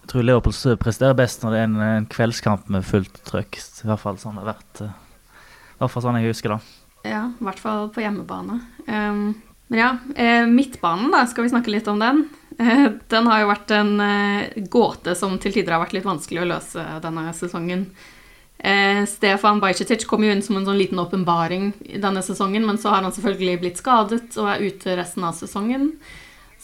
[0.00, 3.58] Jeg tror Leopold presterer best når det er en, en, kveldskamp med fullt trøkk.
[3.58, 4.82] I hvert fall sånn det har vært.
[4.84, 5.36] Eh,
[5.76, 6.60] I hvert fall sånn jeg husker det.
[7.06, 8.60] Ja, i hvert fall på hjemmebane.
[8.86, 9.22] Um,
[9.66, 12.26] men ja, eh, midtbanen, da, skal vi snakke litt om den?
[12.58, 13.96] Eh, den har jo vært en
[14.72, 17.88] gåte som til tider har vært litt vanskelig å løse denne sesongen.
[18.58, 22.94] Eh, Stefan Bajcetic kom jo inn som en sånn liten åpenbaring denne sesongen, men så
[22.94, 25.90] har han selvfølgelig blitt skadet og er ute resten av sesongen.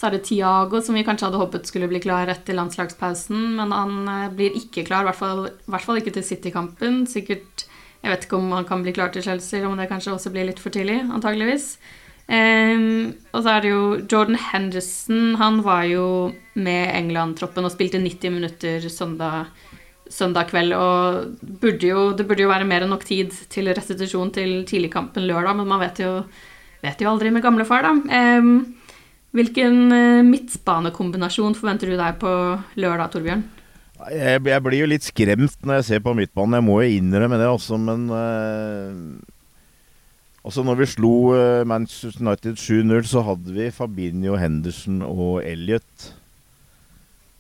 [0.03, 3.71] Så er det Tiago, som vi kanskje hadde håpet skulle bli klar etter landslagspausen, men
[3.71, 7.05] han eh, blir ikke klar, i hvert fall, hvert fall ikke til City-kampen.
[7.07, 7.69] Sikkert
[8.03, 10.49] Jeg vet ikke om han kan bli klar til Chelsea, om det kanskje også blir
[10.49, 11.77] litt for tidlig, antageligvis.
[12.27, 15.37] Um, og så er det jo Jordan Henderson.
[15.39, 16.05] Han var jo
[16.59, 19.55] med England-troppen og spilte 90 minutter søndag
[20.11, 24.35] søndag kveld, og burde jo, det burde jo være mer enn nok tid til restitusjon
[24.35, 26.17] til tidligkampen lørdag, men man vet jo,
[26.83, 27.95] vet jo aldri med gamlefar, da.
[28.19, 28.82] Eh,
[29.37, 32.31] hvilken eh, midtbanekombinasjon forventer du deg på
[32.81, 33.45] lørdag, Torbjørn?
[34.11, 37.39] Jeg, jeg, blir jo litt skremt når jeg ser på midtbanen, jeg må jo innrømme
[37.39, 39.29] det også, men uh,
[40.43, 46.09] Altså når vi slo uh, Manchester United 7-0, så hadde vi Fabinho, Henderson og Elliot.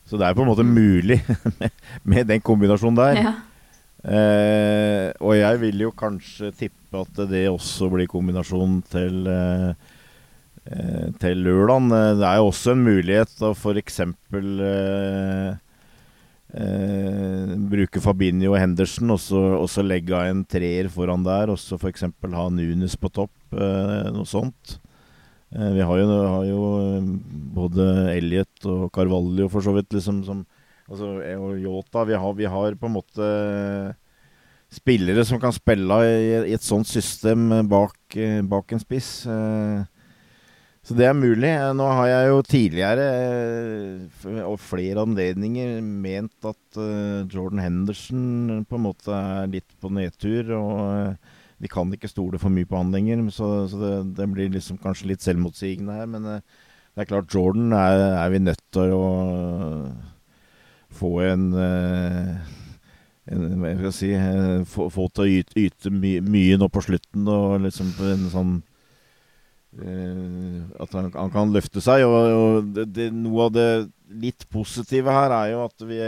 [0.06, 1.18] Så det er på en måte mulig
[1.58, 1.74] med,
[2.06, 3.18] med den kombinasjonen der.
[3.18, 3.32] Ja.
[4.02, 9.90] Uh, og jeg vil jo kanskje tippe at det også blir kombinasjonen til eh
[11.18, 11.88] til lørdag.
[12.20, 14.00] Det er jo også en mulighet å f.eks.
[14.02, 15.48] Eh,
[16.54, 19.20] eh, bruke Fabinho og Henderson, og
[19.72, 21.52] så, legge av en treer foran der.
[21.52, 22.06] Og så f.eks.
[22.06, 24.78] ha Nunes på topp, eh, noe sånt.
[25.52, 27.08] Eh, vi har jo, har jo, eh,
[27.56, 30.44] både Elliot og Carvalho for så vidt, liksom, som,
[30.88, 32.06] altså, og Yota.
[32.08, 33.32] Vi har, vi har, på en måte
[34.72, 39.26] spillere som kan spille i, i et sånt system bak, eh, bak, en spiss.
[40.82, 41.50] Så det er mulig.
[41.78, 43.04] Nå har jeg jo tidligere,
[44.48, 46.80] og flere anledninger, ment at
[47.30, 50.50] Jordan Henderson på en måte er litt på nedtur.
[50.58, 51.14] og
[51.62, 53.22] vi kan ikke stole for mye på han lenger.
[53.30, 56.08] Så, så det, det, blir liksom kanskje litt selvmotsigende her.
[56.10, 59.04] Men det er klart, Jordan er, er, vi nødt til å
[60.92, 61.46] få en,
[63.30, 64.10] en Hva skal jeg si
[64.74, 67.30] få, få, til å yte, yte mye, mye nå på slutten.
[67.30, 68.52] Og liksom en sånn
[69.72, 72.04] At han, han, kan løfte seg.
[72.04, 73.68] Og, og det, det, noe av det
[74.22, 76.00] litt positive her er jo at vi,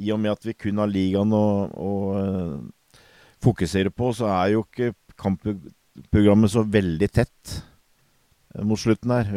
[0.00, 3.02] i og med at vi kun har ligaen å, å uh,
[3.44, 7.58] fokusere på, så er jo ikke kampprogrammet så veldig tett
[8.64, 9.28] mot slutten her.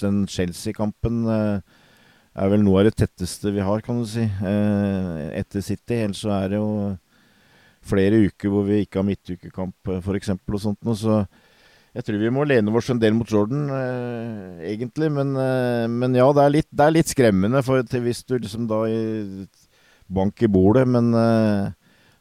[0.00, 4.24] Den Chelsea-kampen er vel noe av det tetteste vi har, kan du si.
[4.24, 6.00] Etter City.
[6.00, 6.70] Ellers så er det jo
[7.84, 10.32] flere uker hvor vi ikke har midtukekamp, f.eks.
[10.34, 10.96] og sånt noe.
[10.98, 11.20] Så
[11.94, 15.12] jeg tror vi må lene oss en del mot Jordan, eh, egentlig.
[15.14, 18.66] Men, eh, men, ja, det er, litt, det er litt skremmende for, hvis du liksom
[18.70, 19.46] da i,
[20.10, 20.88] bank i bordet.
[20.90, 21.70] Men eh,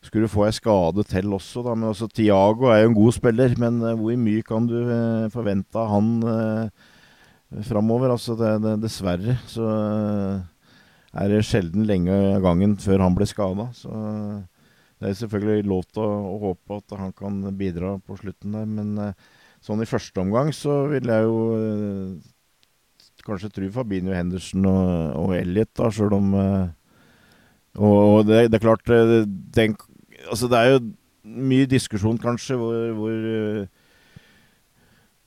[0.05, 1.73] skulle du få ei skade til også, da.
[1.73, 4.77] Men også altså, Tiago er jo en god spiller, men eh, hvor mye kan du
[4.83, 6.87] eh, forvente av han eh,
[7.65, 8.13] framover?
[8.13, 10.41] Altså, det, det, dessverre så eh,
[11.17, 13.71] er det sjelden lenge av gangen før han blir skada.
[13.73, 13.89] Så
[15.01, 18.69] det er selvfølgelig lov til å, å, håpe at han kan bidra på slutten der,
[18.69, 19.15] men
[19.63, 24.89] Sånn i første omgang så vil jeg jo eh, kanskje tro Fabinho Henderson og,
[25.21, 26.65] og Elliot, da, sjøl om eh,
[27.79, 29.23] Og, og det, det, er klart eh,
[29.55, 29.77] den,
[30.27, 30.83] Altså, det er jo
[31.23, 33.71] mye diskusjon, kanskje, hvor, hvor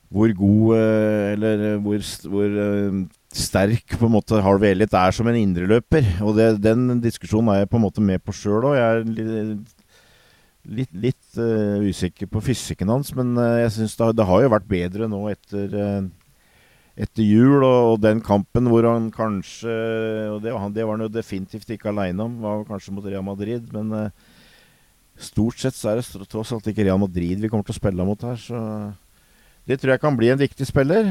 [0.07, 0.77] hvor god
[1.33, 2.53] eller hvor, hvor,
[3.35, 6.05] sterk på en måte Harvey Elliot er som en indreløper.
[6.23, 8.77] Og den diskusjonen er jeg på en måte med på sjøl òg.
[8.77, 9.57] Jeg er
[10.67, 14.53] litt, litt uh, usikker på fysikken hans, men uh, jeg synes det, det, har jo
[14.53, 16.35] vært bedre nå etter, uh,
[16.97, 17.61] etter jul.
[17.61, 19.73] Og, og, den kampen hvor han kanskje
[20.33, 23.69] Og det, det var han jo definitivt ikke aleine om, var kanskje mot Real Madrid.
[23.73, 24.11] Men
[25.17, 28.07] stort sett så er det tross alt ikke Real Madrid vi kommer til å spille
[28.07, 28.37] mot her.
[28.41, 28.57] Så
[29.67, 31.09] det tror jeg kan bli en viktig spiller.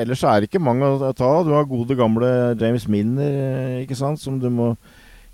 [0.00, 1.30] ellers er det ikke mange å ta.
[1.44, 4.70] Du har gode, gamle James Minner, ikke sant, som du må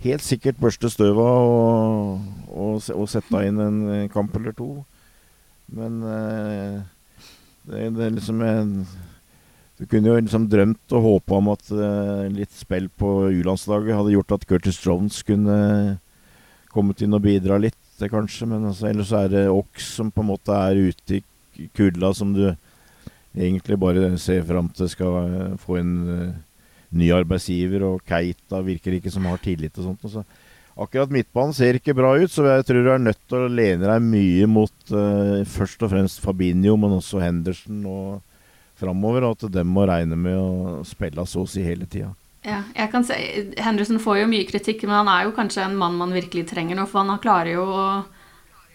[0.02, 3.80] helt sikkert børste støv av og, og, og, sette inn en
[4.12, 4.70] kamp eller to.
[5.72, 6.82] Men eh,
[7.68, 8.72] det, det, er liksom en,
[9.78, 14.14] Du kunne jo liksom drømt og håpa om at uh, litt spill på U-landslaget hadde
[14.14, 15.56] gjort at Curtis Jones kunne
[16.72, 18.46] kommet inn og bidra litt, kanskje.
[18.50, 22.32] Men altså, ellers er det Ox som på en måte er ute i kulda, som
[22.36, 22.46] du
[23.32, 25.92] egentlig bare ser fram til skal uh, få en
[26.96, 30.08] ny arbeidsgiver, og Keita virker ikke som har tillit og sånt.
[30.08, 30.24] Og så
[30.82, 33.88] akkurat midtbanen ser ikke bra ut, så jeg tror du er nødt til å lene
[33.88, 38.20] deg mye mot uh, først og fremst Fabinho, men også Henderson og
[38.80, 42.12] framover, og at dem må regne med å spille så å si hele tida.
[42.42, 43.16] Ja, jeg kan se,
[43.62, 46.78] Henderson får jo mye kritikk, men han er jo kanskje en mann man virkelig trenger
[46.78, 46.88] nå.
[46.90, 47.84] For han klarer jo å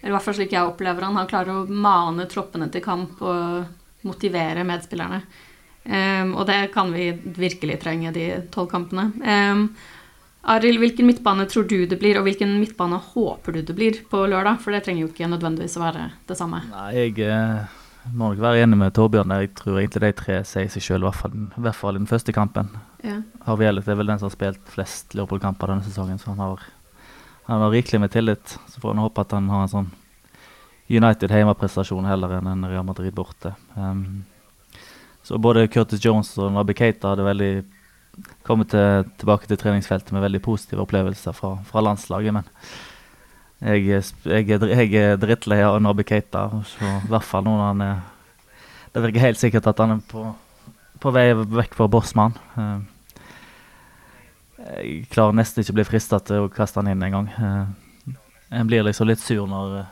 [0.05, 4.05] I hvert fall slik jeg opplever han, han klarer å mane troppene til kamp og
[4.07, 5.23] motivere medspillerne.
[5.87, 9.09] Um, og det kan vi virkelig trenge, de tolv kampene.
[9.23, 9.69] Um,
[10.47, 14.21] Arild, hvilken midtbane tror du det blir, og hvilken midtbane håper du det blir på
[14.31, 14.61] lørdag?
[14.63, 16.61] For det trenger jo ikke nødvendigvis å være det samme.
[16.71, 17.73] Nei, jeg eh,
[18.13, 19.33] må nok være enig med Torbjørn.
[19.41, 22.35] Jeg tror egentlig de tre sier seg sjøl, i, i hvert fall i den første
[22.35, 22.71] kampen.
[23.03, 23.19] Ja.
[23.47, 26.63] Harvey Elliot er vel den som har spilt flest Liverpool-kamper denne sesongen, så han har,
[27.49, 28.55] han har rikelig med tillit.
[28.71, 29.91] Så får han håpe at han har en sånn
[30.87, 33.51] United hjemmeprestasjon heller enn en Real Madrid borte.
[33.75, 34.23] Um,
[35.27, 37.51] så både Curtis Jones og Nabi Keita hadde veldig
[38.47, 42.31] kommet til, tilbake til treningsfeltet med veldig positive opplevelser fra, fra landslaget.
[42.37, 42.47] Men
[43.59, 46.45] jeg, jeg, jeg er drittlei av Nabi Keita.
[46.69, 48.05] Så I hvert fall nå når han er
[48.93, 50.23] Det virker helt sikkert at han er på,
[51.03, 52.39] på vei vekk fra Bossmann.
[52.55, 52.79] Eh,
[54.63, 57.27] jeg klarer nesten ikke å bli frista til å kaste han inn engang.
[57.35, 58.15] Eh,
[58.57, 59.83] en blir liksom litt sur når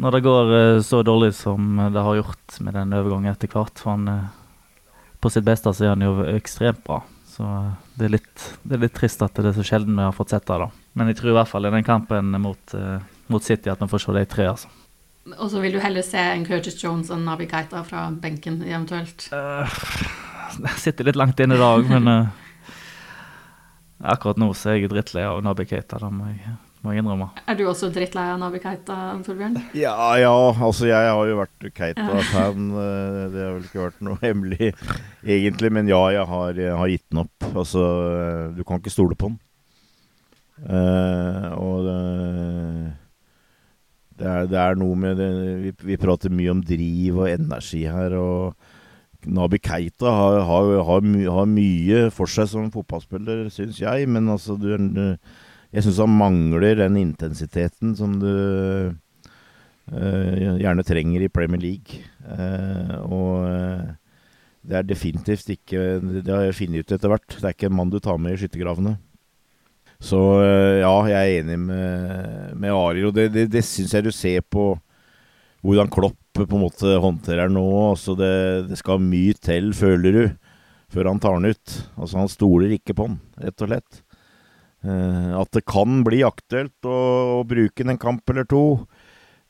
[0.00, 3.80] når det går uh, så dårlig som det har gjort med den overgangen etter hvert.
[3.80, 7.02] For han, uh, på sitt beste så er han jo ekstremt bra.
[7.28, 10.06] Så uh, det, er litt, det, er litt, trist at det er så sjelden vi
[10.06, 10.60] har fått sett det.
[10.64, 10.70] da.
[10.96, 12.76] Men jeg tror i hvert fall i den kampen mot,
[13.30, 14.48] mot City at vi får se de tre.
[14.54, 14.72] altså.
[15.36, 19.28] Og så vil du heller se en Curtis Jones og Navi Keita fra benken eventuelt?
[20.64, 22.10] jeg sitter litt langt inne i dag, men
[24.00, 26.00] akkurat nå så er jeg drittlei av Nabi Keita.
[26.02, 27.28] Da må jeg må jeg innrømme.
[27.44, 29.58] Er du også drittlei av Nabi Keita, Torbjørn?
[29.76, 30.32] Ja, ja.
[30.54, 32.70] Altså, jeg har jo vært Keita-fan.
[32.72, 34.70] Eh, det har vel ikke vært noe hemmelig,
[35.20, 35.72] egentlig.
[35.76, 37.48] Men ja, jeg har, jeg har gitt den opp.
[37.50, 37.84] Altså,
[38.56, 39.38] du kan ikke stole på den.
[40.60, 42.00] Uh, og det,
[44.20, 45.28] det, er, det, er, noe med det
[45.62, 48.16] vi, vi, prater mye om driv og energi her.
[48.20, 54.08] og Nabi Keita har, har, har, my, har mye for seg som fotballspiller, syns jeg.
[54.08, 54.72] Men altså, du,
[55.70, 58.30] jeg syns han mangler den intensiteten som du
[58.90, 62.00] uh, gjerne trenger i Premier League.
[62.26, 63.92] Uh, og uh,
[64.66, 67.36] det er definitivt ikke Det har jeg funnet ut etter hvert.
[67.36, 68.98] Det er ikke en mann du tar med i skyttergravene.
[70.00, 70.16] Så
[70.80, 74.40] ja, jeg er enig med, med Ari, og det, det, det syns jeg du ser
[74.40, 74.70] på
[75.60, 77.64] hvordan Klopp på en måte håndterer nå.
[77.90, 78.32] Altså det,
[78.70, 80.22] det skal mye til, føler du,
[80.92, 81.76] før han tar den ut.
[82.00, 84.00] Altså Han stoler ikke på den, rett og slett.
[84.80, 86.98] Eh, at det kan bli aktuelt å,
[87.40, 88.64] å bruke en kamp eller to,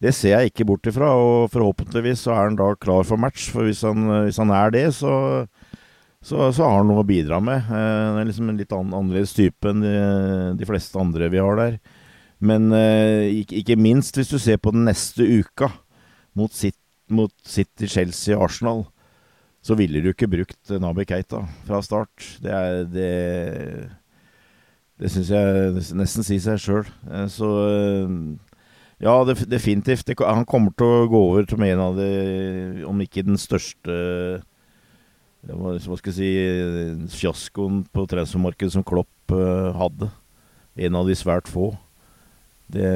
[0.00, 1.12] det ser jeg ikke bort ifra.
[1.14, 3.50] Og forhåpentligvis så er han da klar for match.
[3.52, 5.14] For hvis han, hvis han er det, så,
[6.18, 7.68] så, så, har han noe å bidra med.
[7.68, 9.96] Eh, det er liksom en litt annerledes type enn de,
[10.60, 11.80] de, fleste andre vi har der.
[12.40, 15.68] Men eh, ikke, minst hvis du ser på den neste uka
[16.38, 16.78] mot, City,
[17.12, 18.86] mot City Chelsea og Arsenal
[19.60, 22.24] så ville du ikke brukt Nabi Keita fra start.
[22.40, 23.10] Det er det
[25.00, 26.88] det syns jeg nesten sier seg sjøl.
[27.08, 28.14] Eh, så eh,
[29.00, 30.12] ja, definitivt.
[30.20, 32.10] Han kommer til å gå over som en av de,
[32.88, 33.96] om ikke den største
[35.40, 40.10] hva skal jeg si fiaskoen på transfermarkedet som Klopp eh, hadde.
[40.76, 41.72] En av de svært få.
[42.70, 42.86] Det,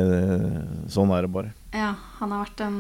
[0.92, 1.54] sånn er det bare.
[1.72, 2.78] Ja, han har vært en,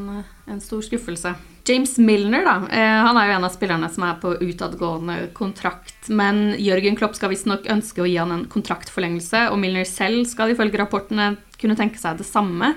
[0.52, 1.32] en stor skuffelse.
[1.66, 2.56] James Milner, da.
[2.68, 6.10] Eh, han er jo en av spillerne som er på utadgående kontrakt.
[6.12, 10.52] Men Jørgen Klopp skal visstnok ønske å gi han en kontraktforlengelse, og Milner selv skal
[10.52, 12.74] ifølge rapportene kunne tenke seg det samme.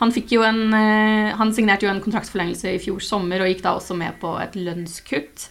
[0.00, 3.94] Han, en, eh, han signerte jo en kontraktforlengelse i fjor sommer og gikk da også
[3.94, 5.46] med på et lønnskutt.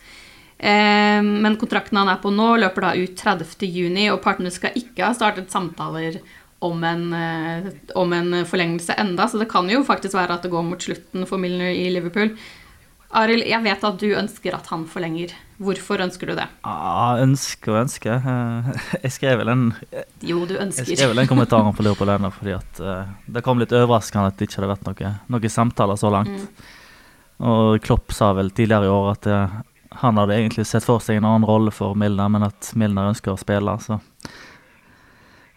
[0.59, 5.05] Eh, men kontrakten han er på nå, løper da ut 30.6, og partene skal ikke
[5.05, 6.19] ha startet samtaler
[6.63, 7.07] om en,
[7.99, 11.25] om en, forlengelse enda, så det kan jo faktisk være at det går mot slutten
[11.27, 12.31] for Milner i Liverpool.
[13.13, 15.33] Arild, jeg vet at du ønsker at han forlenger.
[15.63, 16.47] Hvorfor ønsker du det?
[16.67, 18.23] Ah, ønsker og ønsker.
[19.05, 19.65] Jeg skrev vel en
[20.25, 20.89] Jo, du ønsker.
[20.89, 24.31] Jeg skrev vel en kommentar på Leopold Lena fordi at uh, det kom litt overraskende
[24.31, 26.33] at det ikke hadde vært noen noe samtaler så langt.
[26.33, 26.71] Mm.
[27.53, 29.59] Og Klopp sa vel tidligere i år at uh,
[30.01, 33.35] han hadde egentlig sett for seg en annen rolle for Milner, men at Milner ønsker
[33.35, 33.77] å spille.
[33.83, 34.01] så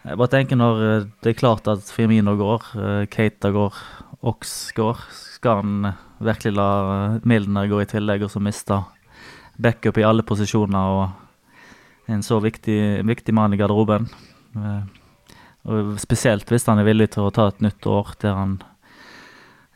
[0.07, 3.75] jeg bare tenker når eh, det er klart at Firmino går, eh, Keita går,
[4.27, 5.01] Ox går,
[5.37, 6.69] skal han eh, virkelig la
[7.23, 8.81] Milner gå i tillegg, og så miste
[9.57, 14.05] backup i alle posisjoner og en så viktig, viktig mann i garderoben?
[15.67, 18.53] Og spesielt hvis han er villig til å ta et nytt år der han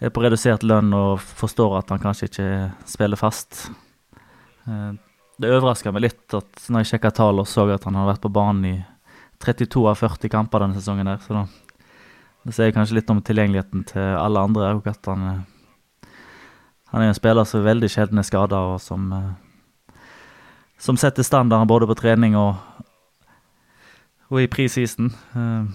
[0.01, 2.47] er på redusert lønn og forstår at han kanskje ikke
[2.89, 3.65] spiller fast.
[4.63, 8.23] Det overraska meg litt at når jeg sjekka tallene og så at han har vært
[8.23, 8.75] på banen i
[9.41, 11.45] 32 av 40 kamper denne sesongen der, så da
[12.43, 14.73] det sier kanskje litt om tilgjengeligheten til alle andre.
[14.79, 16.09] Og at han, eh,
[16.91, 19.97] han er en spiller som er veldig sjelden er skada, og som, eh,
[20.77, 22.55] som setter standarden både på trening og,
[24.31, 25.11] og i preseason.
[25.35, 25.67] Uh,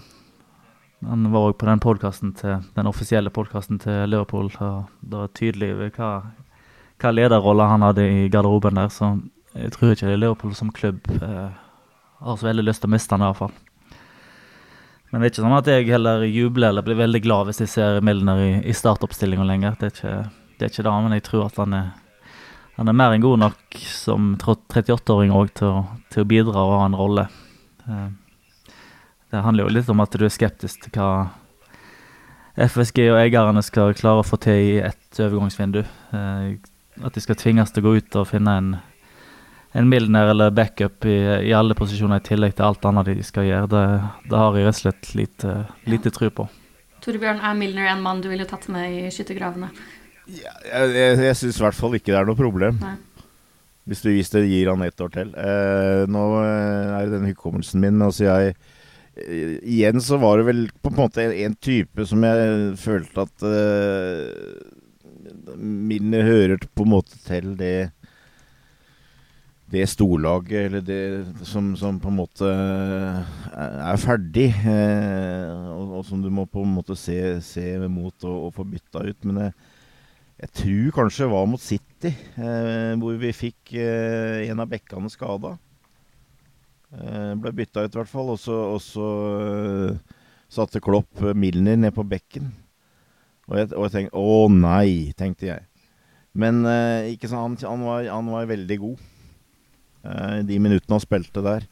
[1.05, 2.33] han var òg på den podkasten
[2.75, 4.51] den offisielle podkasten til Liverpool.
[4.59, 6.23] og Det var tydelig hva,
[6.97, 9.21] hva lederrolle han hadde i garderoben der, så
[9.53, 13.13] jeg tror ikke det er Liverpool som klubb har så veldig lyst til å miste
[13.13, 13.53] han iallfall.
[15.09, 17.71] Men det er ikke sånn at jeg heller jubler eller blir veldig glad hvis jeg
[17.71, 19.77] ser Milner i, i startoppstillinga lenger.
[19.79, 20.15] Det er, ikke,
[20.57, 21.89] det er ikke det, men jeg tror at han er,
[22.75, 25.79] han er mer enn god nok som 38-åring òg til,
[26.11, 27.27] til, å bidra og ha en rolle.
[27.87, 28.07] Eh,
[29.31, 31.29] det handler jo litt om at du er skeptisk til hva
[32.57, 35.83] FSG og eierne skal klare å få til i ett overgangsvindu.
[35.87, 36.45] Eh,
[37.05, 38.69] at de skal tvinges til å gå ut og finne en
[39.71, 41.17] en Milner eller backup i,
[41.49, 43.69] i, alle posisjoner, i tillegg til alt annet de skal gjøre.
[43.73, 43.83] Det,
[44.31, 45.57] det har jeg rett og slett lite,
[45.89, 46.47] lite tro på.
[47.03, 49.69] Torbjørn, er Milner en mann du ville tatt med i skyttergravene?
[50.27, 52.79] Ja, jeg jeg, jeg syns i hvert fall ikke det er noe problem.
[52.83, 52.95] Nei.
[53.87, 55.29] Hvis du hvis det gir han ett år til.
[55.39, 58.01] Eh, nå eh, er det den hukommelsen min.
[58.03, 58.57] Altså jeg
[59.15, 63.23] eh, Igjen så var det vel på en måte en, en type som jeg følte
[63.23, 67.93] at eh, Milner hører på en måte til det
[69.67, 71.01] det storlaget, eller det
[71.47, 76.75] som, som, på en måte er ferdig, eh, og, og, som du må på en
[76.77, 79.27] måte se, se mot og, og, få bytta ut.
[79.27, 79.55] Men jeg,
[80.43, 85.11] jeg, tror kanskje det var mot City, eh, hvor vi fikk eh, en av bekkene
[85.11, 85.57] skada.
[86.95, 88.31] Eh, ble bytta ut, i hvert fall.
[88.37, 89.09] Og så, og så
[89.41, 90.15] eh,
[90.47, 92.53] satte Klopp Milner ned på bekken.
[93.47, 95.67] Og jeg, jeg tenkte Å nei, tenkte jeg.
[96.37, 99.05] Men eh, ikke sant, han, han, var, han var veldig god.
[100.07, 101.67] Eh, de minuttene han spilte der.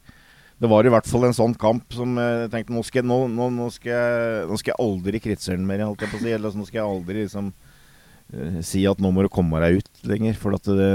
[0.56, 3.26] Det var i hvert fall en sånn kamp som jeg tenkte nå skal, jeg, nå,
[3.28, 6.22] nå, nå skal, jeg, nå skal jeg aldri kritisere den mer, holdt jeg på å
[6.22, 6.32] si.
[6.32, 10.06] Eller nå skal jeg aldri liksom uh, si at nå må du komme deg ut
[10.08, 10.38] lenger.
[10.40, 10.92] For at det,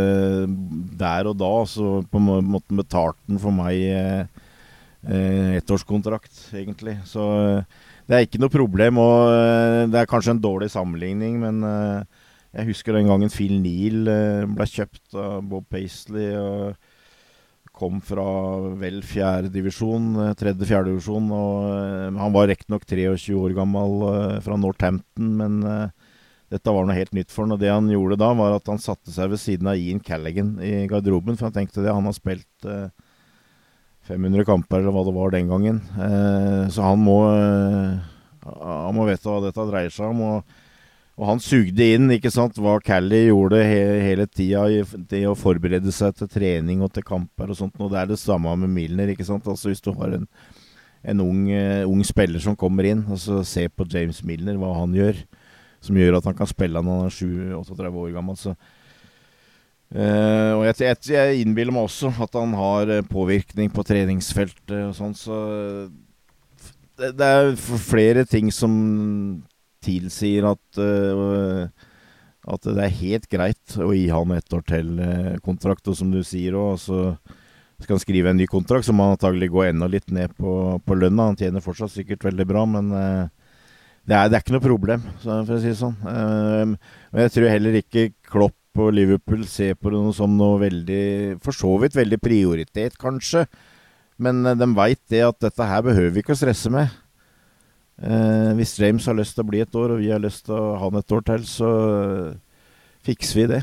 [0.97, 4.41] der og da så på en måte betalte han for meg eh,
[5.05, 6.97] eh, ettårskontrakt, egentlig.
[7.05, 7.27] Så
[8.09, 8.97] det er ikke noe problem.
[9.03, 11.61] Og det er kanskje en dårlig sammenligning, men
[12.49, 14.09] jeg husker den gangen Phil Neal
[14.57, 16.33] ble kjøpt av Bob Paisley.
[16.33, 16.90] og
[17.81, 18.23] kom fra
[18.77, 21.33] vel fjerdedivisjon, divisjon, tredje-fjerdedivisjon.
[21.33, 25.59] og uh, Han var riktignok 23 år gammel uh, fra Northampton, men
[26.51, 27.55] dette var noe helt nytt for han.
[27.55, 30.57] Og det han gjorde da, var at han satte seg ved siden av Ian Callaghan
[30.59, 31.37] i garderoben.
[31.39, 32.89] For han tenkte det, han har spilt eh,
[34.09, 35.79] 500 kamper, eller hva det var den gangen.
[35.95, 38.01] Eh, så han må, eh,
[38.43, 40.25] han må vite hva dette dreier seg om.
[40.27, 40.60] og
[41.21, 44.79] og han sugde inn ikke sant, hva Cally gjorde he hele tida i,
[45.29, 47.77] å forberede seg til trening og til kamper og sånt.
[47.77, 49.11] Og det er det samme med Milner.
[49.13, 49.45] ikke sant?
[49.45, 50.25] Altså Hvis du har en,
[51.13, 54.97] en ung, uh, ung, spiller som kommer inn, altså se på James Milner, hva han
[54.97, 55.19] gjør,
[55.85, 57.19] som gjør at han kan spille når han er
[57.61, 58.41] 7-38 år gammel.
[58.41, 58.55] så
[59.93, 64.73] uh, og jeg, jeg, jeg, innbiller meg også at han har eh, påvirkning på treningsfeltet
[64.87, 65.37] og sånn, så
[66.97, 68.73] det, det er flere ting som
[69.83, 71.67] tilsier at, uh,
[72.51, 75.89] at det er helt greit å gi han ett år til uh, kontrakt.
[75.89, 77.01] Og som du sier òg, så
[77.81, 80.77] skal han skrive en ny kontrakt, så må han antagelig gå enda litt ned på,
[80.85, 81.31] på lønna.
[81.31, 83.27] Han tjener fortsatt sikkert veldig bra, men uh,
[84.05, 85.97] det, er, det, er, ikke noe problem, for å si det sånn.
[86.01, 91.03] men jeg tror heller ikke Klopp og Liverpool ser på det som noe veldig
[91.43, 93.43] For så vidt veldig prioritet, kanskje.
[94.21, 96.89] Men de veit det at dette her behøver vi ikke å stresse med.
[98.01, 100.57] Eh, hvis James har lyst til å bli et år, og vi har lyst til
[100.57, 102.31] å ha han et år til, så uh,
[103.05, 103.61] fikser vi det.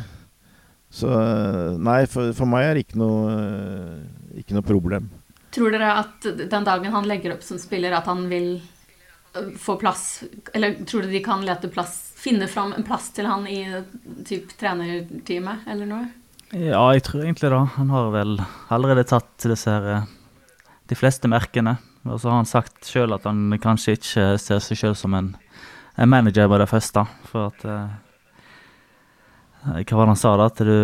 [0.94, 5.08] Så uh, nei, for, for, meg er det ikke noe, uh, ikke noe problem.
[5.54, 8.58] Tror dere at den dagen han legger opp som spiller, at han vil
[9.60, 10.22] få plass
[10.56, 13.60] Eller tror dere de kan lete plass Finne fram en plass til han i
[14.26, 16.08] typ trenerteamet, eller noe?
[16.50, 17.60] Ja, jeg tror egentlig det.
[17.76, 18.38] Han har vel
[18.74, 20.08] allerede tatt disse her,
[20.90, 21.76] de fleste merkene.
[22.08, 25.32] Og så har han sagt sjøl at han kanskje ikke ser seg sjøl som en,
[25.96, 27.04] en, manager med det første.
[27.28, 27.88] For at uh,
[29.82, 30.48] Hva var det han sa, da?
[30.48, 30.78] At du,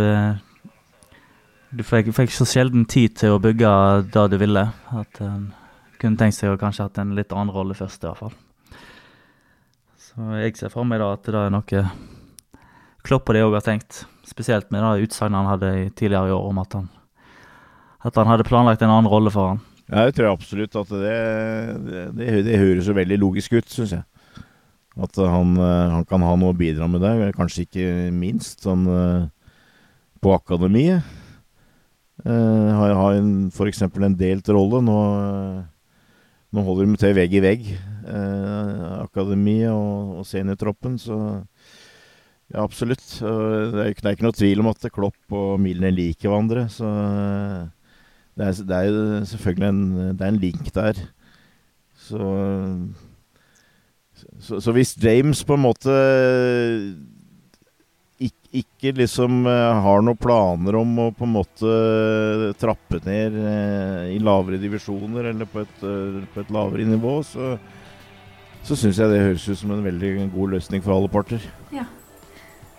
[1.72, 3.75] du fikk, fikk, så sjelden tid til å bygge
[4.12, 4.66] det du ville.
[4.93, 5.61] At en uh,
[6.01, 8.35] kunne tenkt seg å kanskje hatt en litt annen rolle først, i hvert fall.
[9.97, 11.85] Så jeg ser for meg da at det er noe
[13.05, 14.05] Klopp og de òg har tenkt.
[14.25, 16.87] Spesielt med det utsagnet han hadde tidligere i år om at han,
[18.01, 19.61] at han hadde planlagt en annen rolle for han.
[19.91, 21.16] Ja, jeg tror absolutt at det,
[21.85, 24.05] det, det, det høres jo veldig logisk ut, syns jeg.
[24.95, 27.35] At han, eh, han, kan ha noe å bidra med der.
[27.35, 29.26] Kanskje ikke minst sånn eh,
[30.24, 31.05] på akademiet.
[32.24, 33.16] Uh, har, har
[33.51, 33.82] f.eks.
[33.85, 34.78] en delt rolle.
[34.87, 34.99] Nå,
[36.55, 37.64] nå holder de til vegg i vegg,
[38.07, 41.18] uh, akademiet og, og seniortroppen, så
[42.55, 43.03] ja, absolutt.
[43.18, 46.68] Uh, det, er, det er ikke noe tvil om at Klopp og Milner liker hverandre.
[46.72, 46.87] Så
[48.35, 49.82] det er, det er jo selvfølgelig en,
[50.18, 51.01] det er en link der.
[52.05, 52.20] Så,
[54.39, 55.95] så, så hvis James på en måte
[58.18, 61.72] ikke, ikke, liksom eh, har noen planer om å på en måte
[62.61, 67.55] trappe ned eh, i lavere divisjoner eller på et, eh, på et lavere nivå, så,
[68.66, 71.47] så syns jeg det høres ut som en veldig god løsning for alle parter.
[71.74, 71.87] Ja.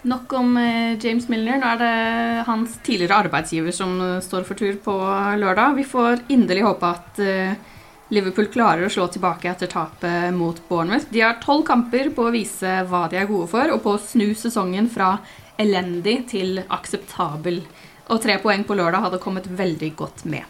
[0.05, 1.57] Nok om eh, James Milner.
[1.57, 4.93] Nå er det hans tidligere arbeidsgiver som eh, står for tur på
[5.41, 5.79] lørdag.
[5.79, 7.55] Vi får inderlig håpe at eh,
[8.13, 11.09] Liverpool klarer å slå tilbake etter tapet mot Bournemouth.
[11.09, 14.03] De har tolv kamper på å vise hva de er gode for, og på å
[14.03, 15.15] snu sesongen fra
[15.57, 17.63] elendig til akseptabel.
[18.13, 20.45] Og tre poeng på lørdag hadde kommet veldig godt med.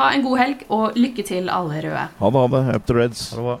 [0.00, 2.06] Ha en god helg, og lykke til, alle røde.
[2.18, 2.68] Ha det, ha det.
[2.74, 3.28] Up to Reds.
[3.30, 3.60] Ha det bra.